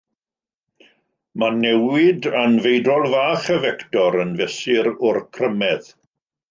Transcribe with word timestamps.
Mae 1.43 1.57
newid 1.59 2.29
anfeidrol 2.41 3.07
fach 3.15 3.47
y 3.59 3.61
fector 3.67 4.21
yn 4.27 4.35
fesur 4.43 4.95
o'r 5.11 5.25
crymedd. 5.39 5.97